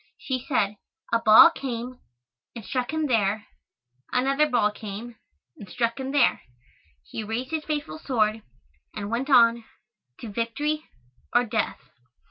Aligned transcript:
She 0.17 0.43
said, 0.47 0.77
"A 1.13 1.19
ball 1.19 1.51
came 1.51 1.99
and 2.55 2.65
struck 2.65 2.89
him 2.91 3.05
there 3.05 3.45
another 4.11 4.49
ball 4.49 4.71
came 4.71 5.15
and 5.59 5.69
struck 5.69 5.99
him 5.99 6.11
there 6.11 6.41
he 7.03 7.23
raised 7.23 7.51
his 7.51 7.65
faithful 7.65 7.99
sword 7.99 8.41
and 8.95 9.11
went 9.11 9.29
on 9.29 9.63
to 10.19 10.29
victory 10.33 10.89
or 11.35 11.43
death." 11.45 11.77